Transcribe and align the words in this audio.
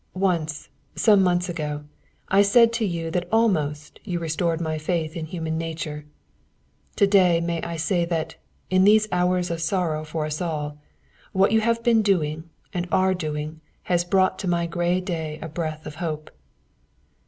Once, 0.15 0.67
some 0.95 1.21
months 1.21 1.47
ago, 1.47 1.83
I 2.27 2.41
said 2.41 2.73
to 2.73 2.85
you 2.85 3.11
that 3.11 3.27
almost 3.31 3.99
you 4.03 4.17
restored 4.17 4.59
my 4.59 4.79
faith 4.79 5.15
in 5.15 5.27
human 5.27 5.59
nature. 5.59 6.07
To 6.95 7.05
day 7.05 7.37
I 7.37 7.39
may 7.39 7.77
say 7.77 8.05
that, 8.05 8.33
in 8.71 8.83
these 8.83 9.07
hours 9.11 9.51
of 9.51 9.61
sorrow 9.61 10.03
for 10.03 10.25
us 10.25 10.41
all, 10.41 10.79
what 11.33 11.51
you 11.51 11.61
have 11.61 11.83
done 11.83 12.49
and 12.73 12.87
are 12.91 13.13
doing 13.13 13.61
has 13.83 14.03
brought 14.03 14.37
into 14.39 14.47
my 14.47 14.65
gray 14.65 15.01
day 15.01 15.37
a 15.39 15.47
breath 15.47 15.85
of 15.85 15.93
hope." 16.01 16.31